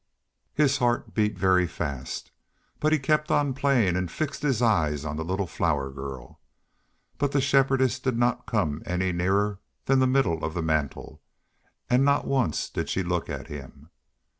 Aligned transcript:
His 0.55 0.77
heart 0.77 1.13
beat 1.13 1.37
very 1.37 1.67
fast, 1.67 2.31
but 2.79 2.91
he 2.91 2.97
kept 2.97 3.29
on 3.29 3.53
playing 3.53 3.95
and 3.95 4.09
fixed 4.09 4.41
his 4.41 4.59
eyes 4.59 5.05
on 5.05 5.15
the 5.15 5.23
little 5.23 5.45
Flower 5.45 5.91
Girl. 5.91 6.39
But 7.19 7.33
the 7.33 7.39
Shepherdess 7.39 7.99
did 7.99 8.17
not 8.17 8.47
come 8.47 8.81
any 8.83 9.11
nearer 9.11 9.59
than 9.85 9.99
the 9.99 10.07
middle 10.07 10.43
of 10.43 10.55
the 10.55 10.63
mantel, 10.63 11.21
and 11.87 12.03
not 12.03 12.25
once 12.25 12.67
did 12.67 12.89
she 12.89 13.03
look 13.03 13.29
at 13.29 13.45
him. 13.45 13.91